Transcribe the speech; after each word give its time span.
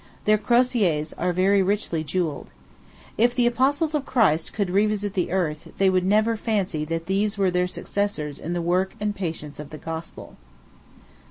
Their 0.25 0.39
crosiers 0.39 1.13
are 1.19 1.31
very 1.31 1.61
richly 1.61 2.03
jewelled. 2.03 2.49
If 3.19 3.35
the 3.35 3.45
apostles 3.45 3.93
of 3.93 4.03
Christ 4.03 4.51
could 4.51 4.71
revisit 4.71 5.13
the 5.13 5.29
earth, 5.31 5.67
they 5.77 5.91
would 5.91 6.07
never 6.07 6.35
fancy 6.35 6.83
that 6.85 7.05
these 7.05 7.37
were 7.37 7.51
their 7.51 7.67
successors 7.67 8.39
in 8.39 8.53
the 8.53 8.63
work 8.63 8.95
and 8.99 9.13
patience 9.15 9.59
of 9.59 9.69
the 9.69 9.77
gospel. 9.77 10.37